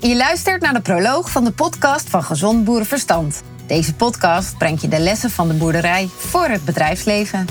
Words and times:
je 0.00 0.16
luistert 0.16 0.62
naar 0.62 0.72
de 0.72 0.80
proloog 0.80 1.30
van 1.30 1.44
de 1.44 1.52
podcast 1.52 2.10
van 2.10 2.22
Gezond 2.22 2.64
Boerenverstand. 2.64 3.42
Deze 3.66 3.94
podcast 3.94 4.58
brengt 4.58 4.82
je 4.82 4.88
de 4.88 4.98
lessen 4.98 5.30
van 5.30 5.48
de 5.48 5.54
boerderij 5.54 6.08
voor 6.16 6.48
het 6.48 6.64
bedrijfsleven. 6.64 7.46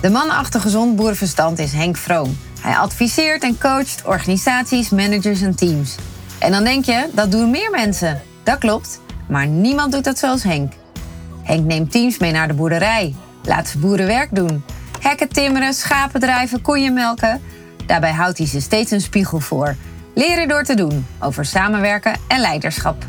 De 0.00 0.10
man 0.10 0.30
achter 0.30 0.60
Gezond 0.60 0.96
Boerenverstand 0.96 1.58
is 1.58 1.72
Henk 1.72 1.96
Vroom. 1.96 2.38
Hij 2.60 2.76
adviseert 2.76 3.42
en 3.42 3.58
coacht 3.58 4.02
organisaties, 4.04 4.90
managers 4.90 5.40
en 5.40 5.54
teams. 5.54 5.96
En 6.38 6.52
dan 6.52 6.64
denk 6.64 6.84
je, 6.84 7.08
dat 7.12 7.30
doen 7.30 7.50
meer 7.50 7.70
mensen. 7.70 8.22
Dat 8.42 8.58
klopt, 8.58 9.00
maar 9.28 9.46
niemand 9.46 9.92
doet 9.92 10.04
dat 10.04 10.18
zoals 10.18 10.42
Henk. 10.42 10.72
Henk 11.42 11.64
neemt 11.64 11.90
teams 11.90 12.18
mee 12.18 12.32
naar 12.32 12.48
de 12.48 12.54
boerderij, 12.54 13.14
laat 13.42 13.68
ze 13.68 13.78
boerenwerk 13.78 14.34
doen. 14.34 14.64
Hekken 15.00 15.28
timmeren, 15.28 15.74
schapen 15.74 16.20
drijven, 16.20 16.62
koeien 16.62 16.92
melken. 16.92 17.40
Daarbij 17.86 18.12
houdt 18.12 18.38
hij 18.38 18.46
ze 18.46 18.60
steeds 18.60 18.90
een 18.90 19.00
spiegel 19.00 19.40
voor 19.40 19.76
Leren 20.14 20.48
door 20.48 20.62
te 20.62 20.74
doen 20.74 21.06
over 21.18 21.44
samenwerken 21.44 22.14
en 22.28 22.40
leiderschap. 22.40 23.04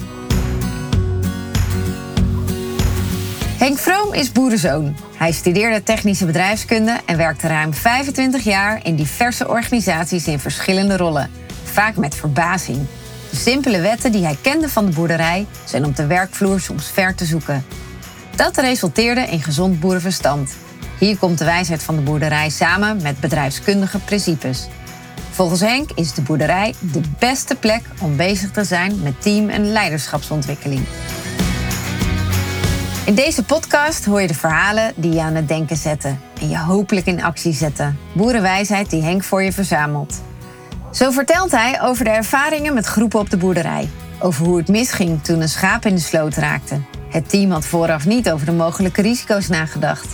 Henk 3.58 3.78
Vroom 3.78 4.14
is 4.14 4.32
boerenzoon. 4.32 4.96
Hij 5.16 5.32
studeerde 5.32 5.84
technische 5.84 6.26
bedrijfskunde 6.26 7.00
en 7.06 7.18
werkte 7.18 7.48
ruim 7.48 7.74
25 7.74 8.44
jaar 8.44 8.86
in 8.86 8.96
diverse 8.96 9.48
organisaties 9.48 10.28
in 10.28 10.40
verschillende 10.40 10.98
rollen. 10.98 11.32
Vaak 11.64 11.96
met 11.96 12.16
verbazing. 12.16 12.80
De 13.30 13.36
simpele 13.36 13.82
wetten 13.82 14.12
die 14.12 14.24
hij 14.24 14.38
kende 14.42 14.70
van 14.70 14.86
de 14.86 14.92
boerderij 14.92 15.46
zijn 15.64 15.86
op 15.86 15.96
de 15.96 16.06
werkvloer 16.06 16.60
soms 16.60 16.88
ver 16.92 17.16
te 17.16 17.26
zoeken. 17.26 17.66
Dat 18.36 18.58
resulteerde 18.58 19.22
in 19.22 19.42
gezond 19.42 19.80
boerenverstand. 19.80 20.56
Hier 21.00 21.18
komt 21.18 21.38
de 21.38 21.46
wijsheid 21.46 21.84
van 21.84 21.96
de 21.96 22.02
boerderij 22.02 22.50
samen 22.50 23.02
met 23.02 23.20
bedrijfskundige 23.20 24.00
principes. 24.00 24.68
Volgens 25.34 25.62
Henk 25.62 25.90
is 25.96 26.14
de 26.14 26.22
boerderij 26.22 26.74
de 26.80 27.02
beste 27.20 27.56
plek 27.56 27.82
om 28.02 28.16
bezig 28.16 28.52
te 28.52 28.64
zijn 28.64 29.02
met 29.02 29.22
team- 29.22 29.50
en 29.50 29.72
leiderschapsontwikkeling. 29.72 30.82
In 33.06 33.16
deze 33.16 33.44
podcast 33.44 34.06
hoor 34.06 34.22
je 34.22 34.28
de 34.28 34.34
verhalen 34.34 34.94
die 34.96 35.12
je 35.12 35.22
aan 35.22 35.36
het 35.36 35.48
denken 35.48 35.78
zetten 35.78 36.20
en 36.42 36.50
je 36.50 36.58
hopelijk 36.58 37.06
in 37.06 37.24
actie 37.24 37.54
zetten. 37.54 38.00
Boerenwijsheid 38.14 38.90
die 38.90 39.02
Henk 39.02 39.24
voor 39.24 39.44
je 39.44 39.52
verzamelt. 39.52 40.22
Zo 40.92 41.12
vertelt 41.12 41.52
hij 41.52 41.82
over 41.82 42.04
de 42.04 42.10
ervaringen 42.10 42.74
met 42.74 42.86
groepen 42.86 43.20
op 43.20 43.30
de 43.30 43.38
boerderij. 43.38 43.90
Over 44.20 44.46
hoe 44.46 44.58
het 44.58 44.68
misging 44.68 45.24
toen 45.24 45.42
een 45.42 45.50
schaap 45.50 45.86
in 45.86 45.96
de 45.96 46.02
sloot 46.02 46.36
raakte. 46.36 46.82
Het 47.10 47.30
team 47.30 47.52
had 47.52 47.66
vooraf 47.66 48.06
niet 48.06 48.32
over 48.32 48.46
de 48.46 48.52
mogelijke 48.52 49.02
risico's 49.02 49.48
nagedacht. 49.48 50.08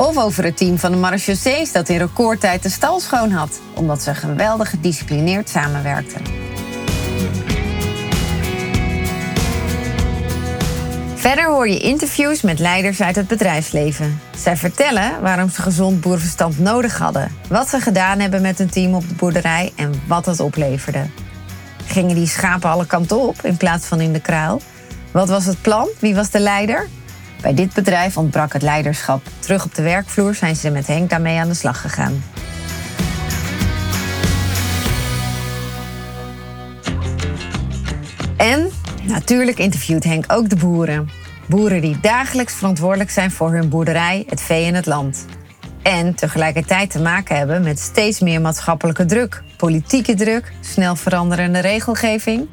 Of 0.00 0.18
over 0.18 0.44
het 0.44 0.56
team 0.56 0.78
van 0.78 0.90
de 0.90 0.96
marechaussees 0.96 1.72
dat 1.72 1.88
in 1.88 1.98
recordtijd 1.98 2.62
de 2.62 2.68
stal 2.68 3.00
schoon 3.00 3.30
had, 3.30 3.60
omdat 3.74 4.02
ze 4.02 4.14
geweldig 4.14 4.70
gedisciplineerd 4.70 5.48
samenwerkten. 5.48 6.22
Verder 11.14 11.46
hoor 11.46 11.68
je 11.68 11.78
interviews 11.78 12.42
met 12.42 12.58
leiders 12.58 13.00
uit 13.00 13.16
het 13.16 13.28
bedrijfsleven. 13.28 14.20
Zij 14.36 14.56
vertellen 14.56 15.22
waarom 15.22 15.48
ze 15.48 15.62
gezond 15.62 16.00
boerverstand 16.00 16.58
nodig 16.58 16.98
hadden, 16.98 17.32
wat 17.48 17.68
ze 17.68 17.80
gedaan 17.80 18.18
hebben 18.18 18.42
met 18.42 18.58
hun 18.58 18.70
team 18.70 18.94
op 18.94 19.08
de 19.08 19.14
boerderij 19.14 19.72
en 19.76 20.02
wat 20.06 20.26
het 20.26 20.40
opleverde. 20.40 21.06
Gingen 21.86 22.14
die 22.14 22.26
schapen 22.26 22.70
alle 22.70 22.86
kanten 22.86 23.18
op 23.20 23.42
in 23.42 23.56
plaats 23.56 23.86
van 23.86 24.00
in 24.00 24.12
de 24.12 24.20
kraal? 24.20 24.60
Wat 25.10 25.28
was 25.28 25.46
het 25.46 25.62
plan? 25.62 25.88
Wie 25.98 26.14
was 26.14 26.30
de 26.30 26.40
leider? 26.40 26.88
Bij 27.40 27.54
dit 27.54 27.74
bedrijf 27.74 28.16
ontbrak 28.16 28.52
het 28.52 28.62
leiderschap. 28.62 29.22
Terug 29.38 29.64
op 29.64 29.74
de 29.74 29.82
werkvloer 29.82 30.34
zijn 30.34 30.56
ze 30.56 30.70
met 30.70 30.86
Henk 30.86 31.10
daarmee 31.10 31.38
aan 31.38 31.48
de 31.48 31.54
slag 31.54 31.80
gegaan. 31.80 32.22
En 38.36 38.70
natuurlijk 39.02 39.58
interviewt 39.58 40.04
Henk 40.04 40.24
ook 40.28 40.48
de 40.48 40.56
boeren. 40.56 41.08
Boeren 41.46 41.80
die 41.80 42.00
dagelijks 42.00 42.54
verantwoordelijk 42.54 43.10
zijn 43.10 43.30
voor 43.30 43.52
hun 43.52 43.68
boerderij, 43.68 44.24
het 44.26 44.40
vee 44.40 44.66
en 44.66 44.74
het 44.74 44.86
land. 44.86 45.26
En 45.82 46.14
tegelijkertijd 46.14 46.90
te 46.90 47.00
maken 47.00 47.36
hebben 47.36 47.62
met 47.62 47.78
steeds 47.78 48.20
meer 48.20 48.40
maatschappelijke 48.40 49.04
druk, 49.04 49.42
politieke 49.56 50.14
druk, 50.14 50.52
snel 50.60 50.96
veranderende 50.96 51.58
regelgeving 51.58 52.48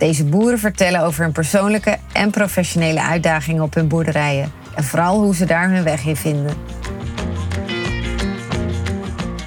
deze 0.00 0.24
boeren 0.24 0.58
vertellen 0.58 1.00
over 1.00 1.22
hun 1.22 1.32
persoonlijke 1.32 1.98
en 2.12 2.30
professionele 2.30 3.02
uitdagingen 3.02 3.62
op 3.62 3.74
hun 3.74 3.88
boerderijen 3.88 4.52
en 4.74 4.84
vooral 4.84 5.20
hoe 5.20 5.34
ze 5.34 5.44
daar 5.44 5.70
hun 5.70 5.84
weg 5.84 6.04
in 6.04 6.16
vinden. 6.16 6.56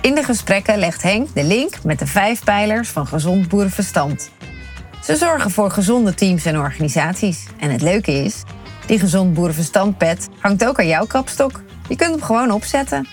In 0.02 0.16
de 0.16 0.24
gesprekken 0.24 0.78
legt 0.78 1.02
Henk 1.02 1.34
de 1.34 1.44
link 1.44 1.84
met 1.84 2.00
de 2.00 2.08
vijf 2.08 2.44
pijlers 2.44 2.90
van 2.90 3.08
gezond 3.08 3.48
boerenverstand. 3.48 4.32
Ze 5.04 5.16
zorgen 5.16 5.52
voor 5.52 5.72
gezonde 5.72 6.14
teams 6.14 6.46
en 6.46 6.58
organisaties. 6.58 7.46
En 7.60 7.70
het 7.70 7.82
leuke 7.82 8.12
is, 8.12 8.44
die 8.86 9.00
gezond 9.00 9.34
boerenverstand 9.34 9.98
pet 9.98 10.30
hangt 10.40 10.66
ook 10.66 10.80
aan 10.80 10.88
jouw 10.88 11.06
kapstok. 11.06 11.62
Je 11.88 11.96
kunt 11.96 12.12
hem 12.12 12.24
gewoon 12.24 12.52
opzetten. 12.52 13.08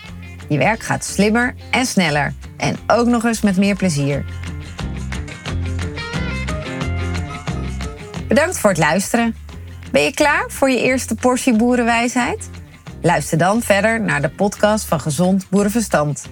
Je 0.48 0.58
werk 0.58 0.82
gaat 0.82 1.04
slimmer 1.04 1.54
en 1.70 1.86
sneller 1.86 2.34
en 2.56 2.76
ook 2.86 3.06
nog 3.06 3.24
eens 3.24 3.40
met 3.40 3.56
meer 3.56 3.76
plezier. 3.76 4.24
Bedankt 8.30 8.58
voor 8.58 8.70
het 8.70 8.78
luisteren. 8.78 9.36
Ben 9.92 10.02
je 10.02 10.14
klaar 10.14 10.44
voor 10.48 10.70
je 10.70 10.80
eerste 10.80 11.14
portie 11.14 11.56
boerenwijsheid? 11.56 12.50
Luister 13.02 13.38
dan 13.38 13.62
verder 13.62 14.00
naar 14.00 14.22
de 14.22 14.30
podcast 14.30 14.84
van 14.84 15.00
Gezond 15.00 15.48
Boerenverstand. 15.48 16.26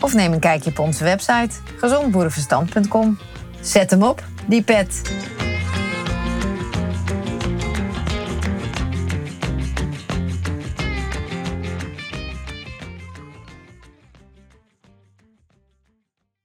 Of 0.00 0.14
neem 0.14 0.32
een 0.32 0.40
kijkje 0.40 0.70
op 0.70 0.78
onze 0.78 1.04
website 1.04 1.50
gezondboerenverstand.com. 1.76 3.18
Zet 3.60 3.90
hem 3.90 4.02
op, 4.02 4.22
die 4.46 4.62
pet. 4.62 5.02